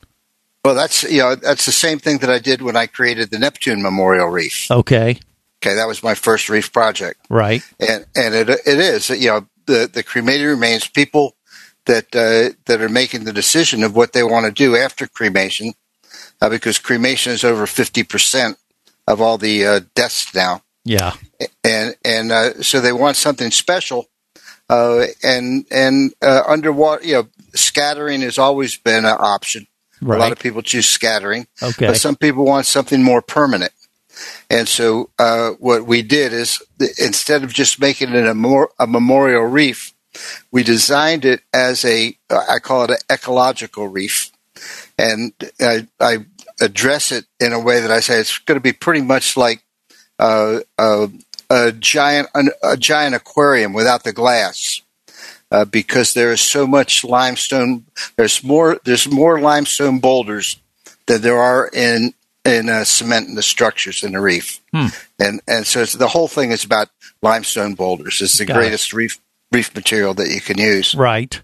[0.64, 3.38] Well, that's you know that's the same thing that I did when I created the
[3.38, 4.70] Neptune Memorial Reef.
[4.70, 5.18] Okay,
[5.62, 7.24] Okay, that was my first reef project.
[7.28, 11.36] right, and and it it is you know the the cremated remains people
[11.86, 15.74] that uh, that are making the decision of what they want to do after cremation
[16.40, 18.56] uh, because cremation is over fifty percent
[19.08, 20.62] of all the uh, deaths now.
[20.84, 21.14] Yeah,
[21.64, 24.08] and and uh, so they want something special
[24.68, 29.66] uh, and and uh, underwater you know scattering has always been an option
[30.16, 31.86] a lot of people choose scattering Okay.
[31.86, 33.72] but some people want something more permanent
[34.50, 36.62] and so uh, what we did is
[36.98, 39.94] instead of just making it a, more, a memorial reef,
[40.50, 44.30] we designed it as a I call it an ecological reef,
[44.98, 46.26] and I, I
[46.60, 49.64] address it in a way that I say it's going to be pretty much like
[50.18, 51.08] uh, a,
[51.48, 52.28] a giant
[52.62, 54.82] a giant aquarium without the glass.
[55.52, 57.84] Uh, because there is so much limestone,
[58.16, 60.56] there's more there's more limestone boulders
[61.06, 64.86] than there are in in uh, cement in the structures in the reef, Hmm.
[65.18, 66.88] and and so it's, the whole thing is about
[67.20, 68.20] limestone boulders.
[68.22, 68.60] It's the Got it.
[68.60, 69.20] greatest reef
[69.52, 70.94] reef material that you can use.
[70.94, 71.40] Right.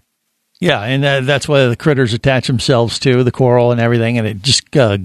[0.59, 4.27] Yeah, and uh, that's why the critters attach themselves to the coral and everything, and
[4.27, 4.97] it just uh,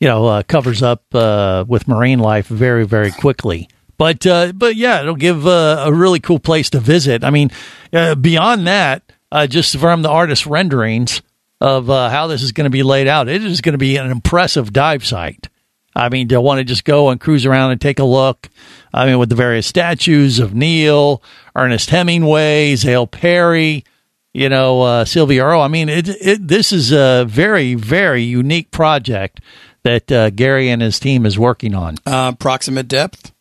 [0.00, 3.68] you know uh, covers up uh, with marine life very very quickly.
[4.00, 7.22] But uh, but yeah, it'll give uh, a really cool place to visit.
[7.22, 7.50] I mean,
[7.92, 11.20] uh, beyond that, uh, just from the artist renderings
[11.60, 13.28] of uh, how this is going to be laid out.
[13.28, 15.50] It is going to be an impressive dive site.
[15.94, 18.48] I mean, to want to just go and cruise around and take a look.
[18.94, 21.22] I mean, with the various statues of Neal,
[21.54, 23.84] Ernest Hemingway, Zale Parry,
[24.32, 25.60] you know, uh, Sylvia Earle.
[25.60, 29.42] I mean, it, it, this is a very, very unique project
[29.82, 31.96] that uh, Gary and his team is working on.
[32.06, 33.32] Uh, approximate depth?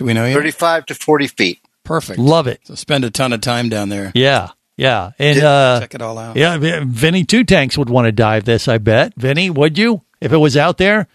[0.00, 0.32] Do we know yet?
[0.32, 1.60] 35 to 40 feet.
[1.84, 2.18] Perfect.
[2.18, 2.60] Love it.
[2.64, 4.12] So spend a ton of time down there.
[4.14, 6.36] Yeah, yeah, and Yeah, uh, check it all out.
[6.36, 8.66] Yeah, V- Vinny Two Tanks would want to dive this.
[8.66, 9.12] I bet.
[9.18, 11.06] Vinny, would you if it was out there,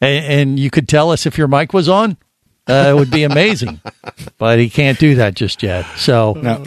[0.00, 2.16] and, and you could tell us if your mic was on?
[2.68, 3.80] Uh, it would be amazing,
[4.38, 5.86] but he can't do that just yet.
[5.96, 6.64] So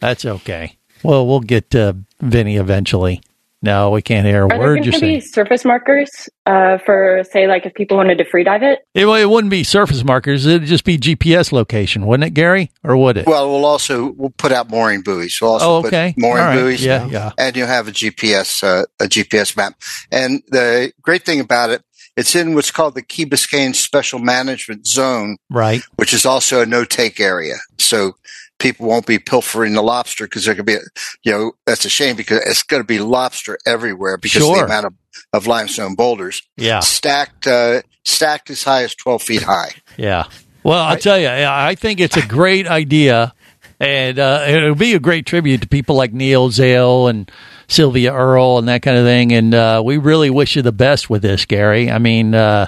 [0.00, 0.76] that's okay.
[1.04, 3.20] Well, we'll get to Vinny eventually.
[3.62, 5.14] No, we can't hear a Are there word going you're to saying.
[5.14, 8.80] be surface markers uh, for, say, like if people wanted to free dive it?
[8.92, 10.44] It, well, it wouldn't be surface markers.
[10.46, 12.70] It'd just be GPS location, wouldn't it, Gary?
[12.82, 13.26] Or would it?
[13.26, 15.38] Well, we'll also we'll put out mooring buoys.
[15.40, 16.12] We'll also Oh, okay.
[16.16, 16.58] put mooring All right.
[16.60, 16.84] buoys.
[16.84, 17.30] Yeah, yeah.
[17.38, 19.74] And you'll have a GPS uh, a GPS map.
[20.10, 21.82] And the great thing about it,
[22.16, 25.82] it's in what's called the Key Biscayne Special Management Zone, Right.
[25.96, 27.54] which is also a no take area.
[27.78, 28.16] So
[28.62, 30.80] people won't be pilfering the lobster because there could be, a,
[31.24, 34.64] you know, that's a shame because it's going to be lobster everywhere because of the
[34.64, 34.94] amount of,
[35.34, 36.80] of limestone boulders Yeah.
[36.80, 39.72] stacked, uh, stacked as high as 12 feet high.
[39.98, 40.24] Yeah.
[40.64, 43.34] Well, I'll tell you, I I think it's a great idea,
[43.80, 47.28] and uh, it'll be a great tribute to people like Neal Zale and
[47.66, 49.32] Sylvia Earle and that kind of thing.
[49.32, 51.90] And uh, we really wish you the best with this, Gary.
[51.90, 52.66] I mean, uh,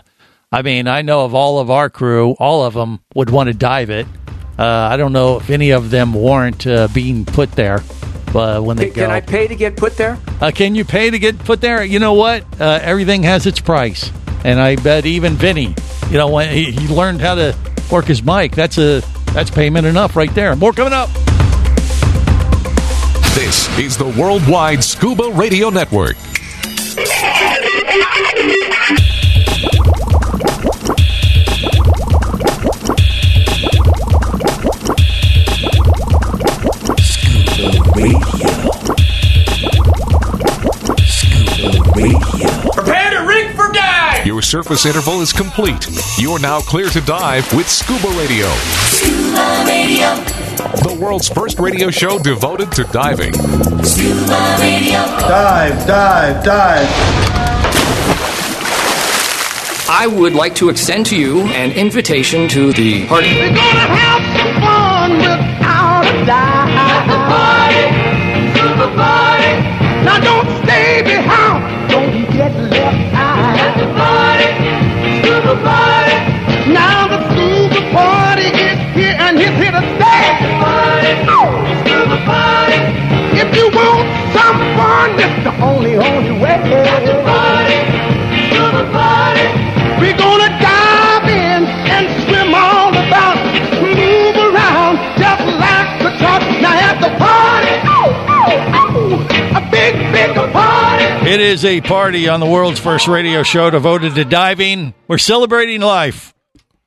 [0.50, 3.54] I mean, I know of all of our crew, all of them would want to
[3.54, 4.08] dive it.
[4.58, 7.82] Uh, I don't know if any of them warrant uh, being put there
[8.34, 9.00] uh, when they Can, go.
[9.02, 10.18] can I pay to get put there?
[10.40, 11.82] Uh, can you pay to get put there?
[11.84, 12.44] You know what?
[12.60, 14.10] Uh, everything has its price,
[14.44, 15.74] and I bet even Vinny,
[16.10, 17.56] you know, when he, he learned how to
[17.90, 20.54] work his mic, that's a that's payment enough right there.
[20.54, 21.08] More coming up.
[23.34, 26.16] This is the Worldwide Scuba Radio Network.
[44.34, 45.86] Your surface interval is complete.
[46.18, 48.48] You're now clear to dive with Scuba Radio.
[48.90, 50.08] Scuba Radio.
[50.82, 53.32] The world's first radio show devoted to diving.
[53.84, 54.98] Scuba Radio.
[55.22, 56.88] Dive, dive, dive.
[59.88, 63.28] I would like to extend to you an invitation to the party.
[63.28, 66.68] We're gonna have some fun without a doubt.
[66.74, 70.04] At the party, scuba party.
[70.04, 70.53] Now don't
[101.44, 104.94] is a party on the world's first radio show devoted to diving.
[105.06, 106.32] We're celebrating life,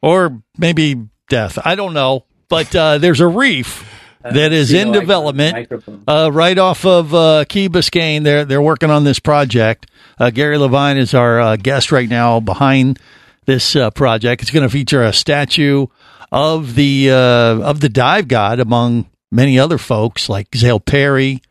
[0.01, 1.59] or maybe death.
[1.63, 3.87] I don't know, but uh, there's a reef
[4.23, 5.71] that is in development
[6.07, 8.23] uh, right off of uh, Key Biscayne.
[8.23, 9.91] They're they're working on this project.
[10.17, 12.99] Uh, Gary Levine is our uh, guest right now behind
[13.45, 14.41] this uh, project.
[14.41, 15.85] It's going to feature a statue
[16.31, 21.41] of the uh, of the dive god among many other folks like Zale Parry,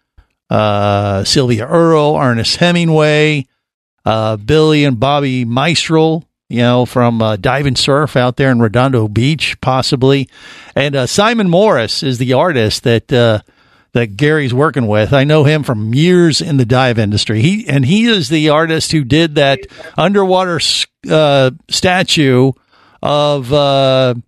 [0.51, 3.47] uh, Sylvia Earle, Ernest Hemingway,
[4.05, 8.61] uh, Billy and Bobby Meistrell, you know, from uh, Dive and Surf out there in
[8.61, 10.29] Redondo Beach, possibly.
[10.77, 13.41] And uh, Simon Morris is the artist that uh,
[13.93, 15.13] that Gary's working with.
[15.13, 17.43] I know him from years in the dive industry.
[17.43, 19.61] He and he is the artist who did that
[19.97, 20.61] underwater
[21.11, 22.53] uh, statue
[23.03, 24.23] of of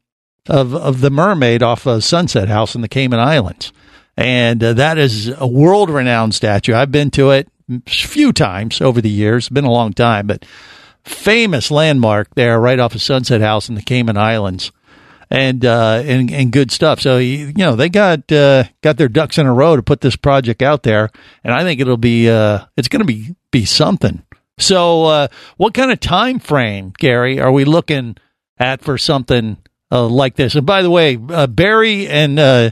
[0.75, 3.73] of the mermaid off of Sunset House in the Cayman Islands,
[4.19, 6.75] and uh, that is a world renowned statue.
[6.75, 9.45] I've been to it a few times over the years.
[9.45, 10.45] It's been a long time, but
[11.05, 14.73] famous landmark there, right off of Sunset House in the Cayman Islands,
[15.31, 17.01] and uh, and and good stuff.
[17.01, 20.17] So you know they got uh, got their ducks in a row to put this
[20.17, 21.11] project out there,
[21.45, 24.25] and I think it'll be uh, it's going to be be something.
[24.59, 25.29] So, uh,
[25.59, 28.17] what kind of time frame, Gary, are we looking
[28.59, 29.59] at for something
[29.93, 30.57] uh, like this?
[30.57, 32.71] And by the way, Barry and uh,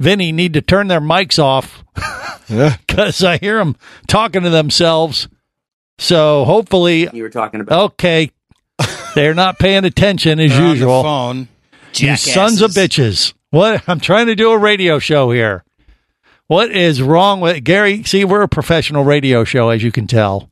[0.00, 1.84] Vinny need to turn their mics off
[2.48, 3.76] because I hear them
[4.08, 5.28] talking to themselves.
[5.98, 7.92] So hopefully, You were talking about.
[7.92, 8.30] okay,
[9.14, 11.02] they're not paying attention as They're on the usual.
[11.02, 11.48] phone.
[11.94, 13.32] You sons of bitches!
[13.50, 13.88] What?
[13.88, 15.62] I'm trying to do a radio show here.
[16.48, 18.02] What is wrong with Gary?
[18.02, 20.50] See, we're a professional radio show, as you can tell.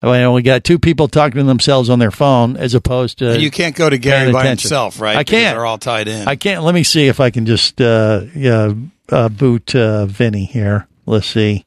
[0.00, 3.42] I we got two people talking to themselves on their phone, as opposed to And
[3.42, 5.16] you can't go to Gary by himself, right?
[5.16, 5.56] I can't.
[5.56, 6.28] They're all tied in.
[6.28, 6.62] I can't.
[6.62, 8.72] Let me see if I can just uh, yeah
[9.08, 10.86] uh, boot uh, Vinny here.
[11.04, 11.64] Let's see.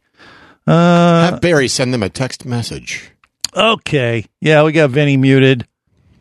[0.65, 3.11] Uh, Have Barry send them a text message.
[3.53, 4.25] okay.
[4.39, 5.67] Yeah, we got Vinny muted,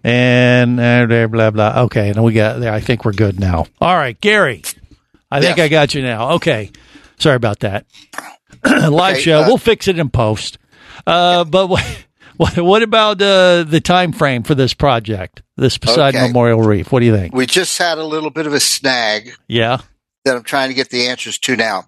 [0.03, 1.83] and uh, blah blah blah.
[1.85, 2.59] Okay, and we got.
[2.59, 2.73] There.
[2.73, 3.67] I think we're good now.
[3.81, 4.63] All right, Gary.
[5.31, 6.33] I think I got you now.
[6.33, 6.73] Okay.
[7.19, 7.87] Sorry about that.
[8.65, 9.43] Live Okay, show.
[9.43, 10.59] uh, we'll fix it in post.
[11.07, 11.67] Uh, but
[12.37, 15.43] what, what, about uh, the time frame for this project?
[15.57, 16.27] This Poseidon Okay.
[16.29, 16.91] Memorial Reef.
[16.93, 17.35] What do you think?
[17.35, 19.79] We just had a little bit of a snag Yeah.
[20.25, 21.85] that I'm trying to get the answers to now.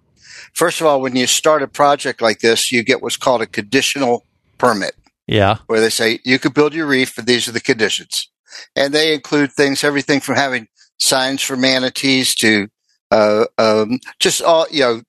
[0.52, 3.46] First of all, when you start a project like this, you get what's called a
[3.46, 4.26] conditional
[4.58, 4.94] permit,
[5.26, 5.58] Yeah.
[5.66, 8.28] where they say you could build your reef, and these are the conditions.
[8.76, 12.68] And they include things, everything from having signs for manatees to
[13.10, 15.00] uh, um, just all you know,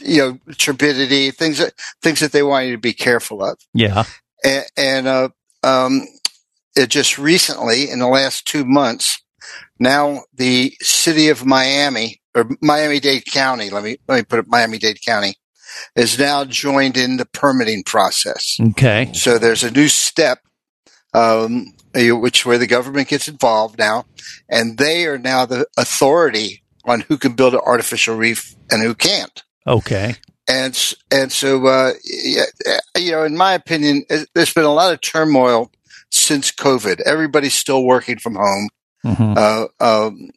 [0.00, 3.58] you know, turbidity, things that things that they want you to be careful of.
[3.74, 4.04] Yeah.
[4.44, 5.28] and, and uh,
[5.62, 6.02] um,
[6.76, 9.22] it just recently in the last two months,
[9.78, 14.46] now the city of Miami or Miami Dade County, let me let me put it
[14.48, 15.34] Miami Dade County,
[15.96, 18.58] is now joined in the permitting process.
[18.60, 19.10] Okay.
[19.14, 20.38] So there's a new step,
[21.12, 24.06] um, which where the government gets involved now,
[24.48, 28.94] and they are now the authority on who can build an artificial reef and who
[28.94, 30.14] can't Okay.
[30.48, 32.44] and and so uh, yeah,
[32.98, 34.04] you know, in my opinion,
[34.34, 35.70] there's been a lot of turmoil
[36.10, 37.00] since COVID.
[37.00, 38.68] Everybody's still working from home,
[39.04, 39.36] Mhm.
[39.36, 40.30] uh, um,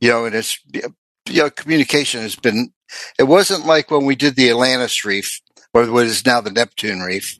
[0.00, 2.72] you know, and it's you know, communication has been.
[3.18, 5.40] It wasn't like when we did the Atlantis Reef,
[5.72, 7.38] or what is now the Neptune Reef,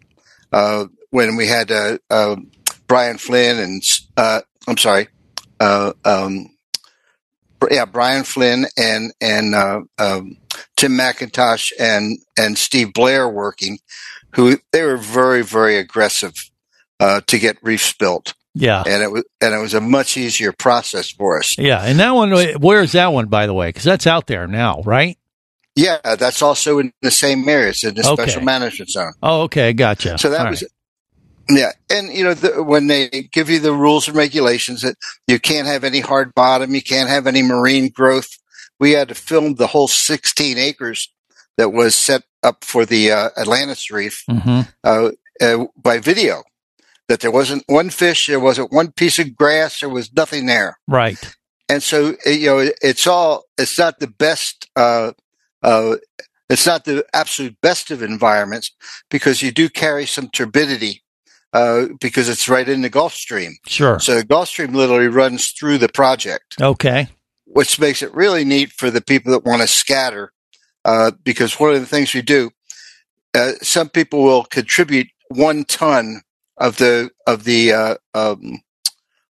[0.52, 2.36] uh, when we had uh, uh,
[2.86, 3.82] Brian Flynn and
[4.16, 5.08] uh, I'm sorry,
[5.60, 6.50] uh, um,
[7.70, 10.36] yeah, Brian Flynn and and uh, um,
[10.77, 13.79] Tim McIntosh and and Steve Blair working,
[14.35, 16.35] who they were very very aggressive
[17.01, 18.83] uh, to get reefs built, Yeah.
[18.87, 21.57] and it was and it was a much easier process for us.
[21.59, 21.83] Yeah.
[21.85, 23.68] And that one, where's that one, by the way?
[23.68, 25.18] Because that's out there now, right?
[25.77, 27.70] Yeah, that's also in the same area.
[27.70, 28.22] It's in the Okay.
[28.22, 29.12] special management zone.
[29.22, 29.72] Oh, okay.
[29.72, 30.18] Gotcha.
[30.18, 30.62] So that All was.
[30.62, 30.70] right.
[31.51, 34.97] Yeah, and you know the, when they give you the rules and regulations that
[35.27, 38.39] you can't have any hard bottom, you can't have any marine growth.
[38.81, 41.12] We had to film the whole 16 acres
[41.57, 44.68] that was set up for the uh, Atlantis Reef Mhm.
[44.83, 45.11] uh,
[45.41, 46.43] uh, by video.
[47.09, 50.79] That there wasn't one fish, there wasn't one piece of grass, there was nothing there.
[50.89, 51.18] Right.
[51.68, 54.66] And so you know it's all it's not the best.
[54.75, 55.12] Uh,
[55.62, 55.97] uh,
[56.51, 58.70] it's not the absolute best of environments
[59.11, 61.03] because you do carry some turbidity
[61.53, 63.53] uh, because it's right in the Gulf Stream.
[63.66, 63.99] Sure.
[64.01, 67.09] So the Gulf Stream literally runs through the project, Okay.
[67.55, 70.32] Which makes it really neat for the people that want to scatter.
[70.84, 72.50] Uh, because one of the things we do,
[73.32, 76.20] uh, some people will contribute one ton
[76.59, 78.61] of the of the uh, um,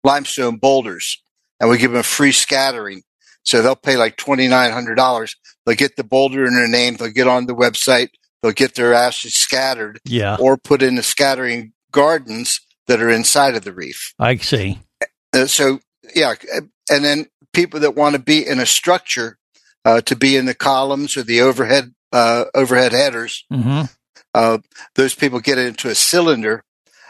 [0.05, 1.21] limestone boulders,
[1.61, 3.03] and we give them a free scattering.
[3.43, 5.37] So they'll pay like twenty nine hundred dollars.
[5.67, 6.97] They'll get the boulder in their name.
[6.97, 8.09] They'll get on the website.
[8.43, 10.37] They'll get their ashes scattered, Yeah.
[10.41, 14.15] or put in the scattering gardens that are inside of the reef.
[14.19, 14.81] I see.
[15.33, 15.81] Uh, so
[16.15, 16.35] yeah,
[16.91, 19.39] and then people that want to be in a structure
[19.85, 23.83] uh, to be in the columns or the overhead uh, overhead headers, hmm
[24.35, 24.59] uh,
[24.95, 26.65] those people get it into a cylinder,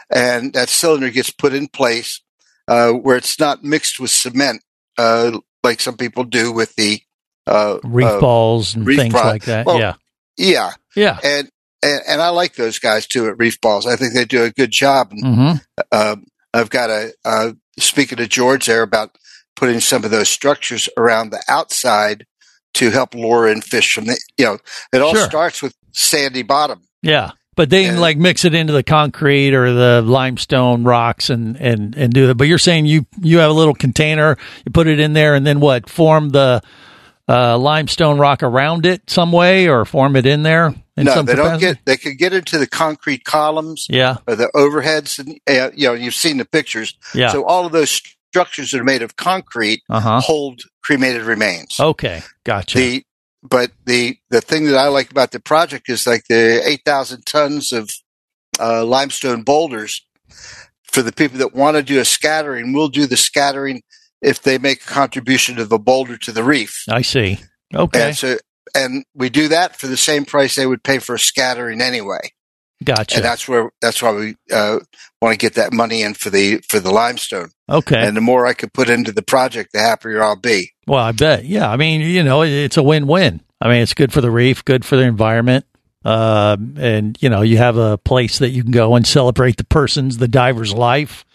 [0.09, 2.21] and that cylinder gets put in place
[2.67, 4.61] uh, where it's not mixed with cement
[4.97, 7.01] uh, like some people do with the
[7.47, 9.65] uh, Reef balls and reef things like that.
[9.65, 9.95] Well, yeah.
[10.37, 11.19] yeah, Yeah.
[11.23, 11.49] and,
[11.81, 13.85] and and I like those guys too at Reef Balls.
[13.85, 15.11] I think they do a good job.
[15.11, 15.51] And hmm
[15.91, 19.17] um, I've got a uh, speaking to George there about
[19.63, 22.25] putting some of those structures around the outside
[22.73, 24.19] to help lure in fish from the.
[24.37, 24.57] You know,
[24.91, 25.23] it all Sure.
[25.23, 26.81] starts with sandy bottom.
[27.01, 27.31] Yeah.
[27.55, 31.95] But they can like mix it into the concrete or the limestone rocks and, and,
[31.95, 32.35] and do that.
[32.35, 35.47] But you're saying you, you have a little container, you put it in there and
[35.47, 35.89] then what?
[35.89, 36.61] Form the
[37.29, 41.35] uh, limestone rock around it some way or form it in there in no, they
[41.35, 41.77] don't get.
[41.85, 44.17] They could get into the concrete columns Yeah.
[44.27, 46.95] or the overheads, and uh, you know you've seen the pictures.
[47.15, 47.29] Yeah.
[47.31, 48.01] So all of those
[48.33, 50.19] structures that are made of concrete Uh-huh.
[50.19, 51.79] hold cremated remains.
[51.79, 52.23] Okay.
[52.43, 52.77] Gotcha.
[52.77, 53.03] The
[53.43, 57.25] but the the thing that I like about the project is like the eight thousand
[57.27, 57.91] tons of
[58.59, 60.01] uh, limestone boulders.
[60.83, 63.81] For the people that want to do a scattering, we'll do the scattering
[64.21, 66.83] if they make a contribution of a boulder to the reef.
[66.87, 67.39] I see.
[67.73, 68.07] Okay.
[68.09, 68.37] And so,
[68.75, 72.31] and we do that for the same price they would pay for a scattering anyway.
[72.83, 73.17] Gotcha.
[73.17, 74.79] And that's where that's why we uh,
[75.21, 77.49] want to get that money in for the for the limestone.
[77.69, 77.97] Okay.
[77.97, 80.71] And the more I could put into the project, the happier I'll be.
[80.85, 81.45] Well, I bet.
[81.45, 81.69] Yeah.
[81.69, 83.41] I mean, you know, it's a win-win.
[83.61, 85.65] I mean, it's good for the reef, good for the environment.
[86.03, 89.63] Uh, and you know, you have a place that you can go and celebrate the
[89.63, 91.25] person's, the diver's life,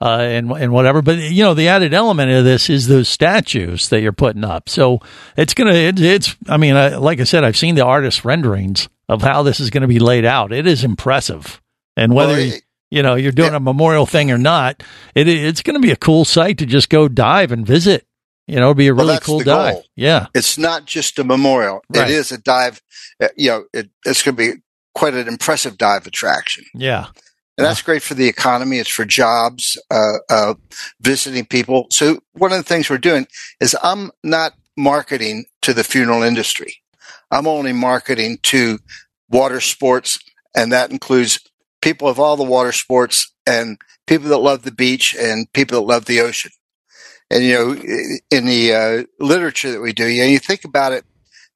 [0.00, 1.02] uh, and and whatever.
[1.02, 4.68] But you know, the added element of this is those statues that you're putting up.
[4.68, 5.00] So
[5.36, 6.36] it's gonna, it, it's.
[6.48, 9.70] I mean, I, like I said, I've seen the artist renderings of how this is
[9.70, 10.52] going to be laid out.
[10.52, 11.60] It is impressive,
[11.96, 14.82] and whether Well, it- you know you're doing a memorial thing or not,
[15.14, 18.06] it it's going to be a cool site to just go dive and visit.
[18.48, 19.74] You know, it'd be a really that's cool dive.
[19.74, 19.84] goal.
[19.94, 20.26] Yeah.
[20.34, 22.10] It's not just a memorial; Right.
[22.10, 22.82] it is a dive.
[23.22, 24.60] uh, You know, it, it's going to be
[24.92, 26.64] quite an impressive dive attraction.
[26.74, 27.06] Yeah.
[27.60, 28.78] And that's great for the economy.
[28.78, 30.54] It's for jobs, uh, uh,
[31.00, 31.86] visiting people.
[31.90, 33.26] So one of the things we're doing
[33.60, 36.76] is I'm not marketing to the funeral industry.
[37.30, 38.78] I'm only marketing to
[39.28, 40.18] water sports.
[40.54, 41.38] And that includes
[41.80, 45.86] people of all the water sports and people that love the beach and people that
[45.86, 46.50] love the ocean.
[47.30, 47.72] And, you know,
[48.30, 51.04] in the uh, literature that we do, you know, you think about it.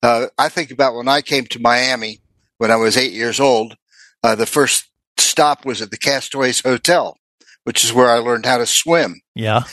[0.02, 2.20] Uh, I think about when I came to Miami
[2.58, 3.76] when I was eight years old.
[4.22, 4.88] Uh, the first
[5.34, 7.18] stop was at the Castaways Hotel,
[7.64, 9.20] which is where I learned how to swim.
[9.34, 9.64] Yeah.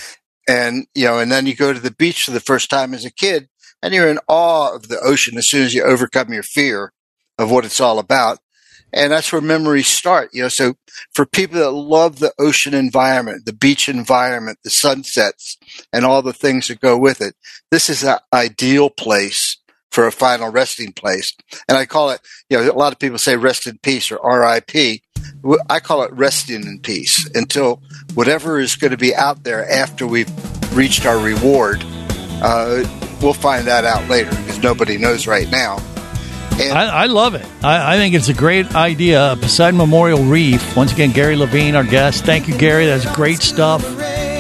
[0.50, 3.06] And, you know, and then you go to the beach for the first time as
[3.06, 3.48] a kid
[3.84, 6.94] and you're in awe of the ocean as soon as you overcome your fear
[7.38, 8.40] of what it's all about.
[8.92, 10.50] And that's where memories start, you know.
[10.50, 10.74] So
[11.14, 15.60] for people that love the ocean environment, the beach environment, the sunsets
[15.94, 17.36] and all the things that go with it,
[17.70, 19.58] this is an ideal place
[19.92, 21.36] for a final resting place.
[21.68, 24.20] And I call it, you know, a lot of people say rest in peace or
[24.24, 25.02] RIP.
[25.70, 27.82] I call it resting in peace until
[28.14, 30.30] whatever is going to be out there after we've
[30.76, 31.84] reached our reward.
[32.44, 32.84] Uh,
[33.22, 35.78] we'll find that out later because nobody knows right now.
[36.54, 37.46] I, I love it.
[37.64, 39.36] I, I think it's a great idea.
[39.42, 40.76] Poseidon Memorial Reef.
[40.76, 42.24] Once again, Gary Levine, our guest.
[42.24, 42.86] Thank you, Gary.
[42.86, 43.82] That's great stuff.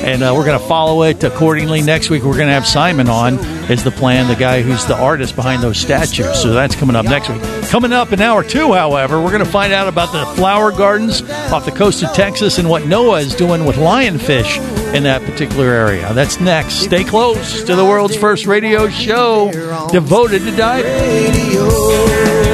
[0.02, 1.82] And uh, we're going to follow it accordingly.
[1.82, 3.38] Next week, we're going to have Simon on,
[3.70, 6.41] is the plan, the guy who's the artist behind those statues.
[6.41, 7.41] So that's coming up next week.
[7.70, 11.22] Coming up in hour two, however, we're going to find out about the flower gardens
[11.52, 14.58] off the coast of Texas and what NOAA is doing with lionfish
[14.93, 16.14] in that particular area.
[16.14, 16.76] That's next.
[16.76, 19.52] Stay close to the world's first radio show
[19.91, 22.51] devoted to diving.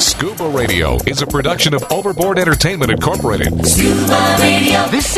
[0.00, 3.52] Scuba Radio is a production of Overboard Entertainment Incorporated.
[3.52, 3.78] This